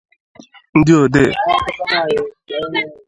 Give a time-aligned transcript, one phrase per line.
[0.77, 1.31] ndị odee